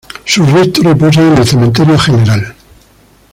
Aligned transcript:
Sus 0.25 0.51
restos 0.51 0.83
reposan 0.83 1.27
en 1.31 1.37
el 1.37 1.45
Cementerio 1.47 1.99
General. 1.99 2.55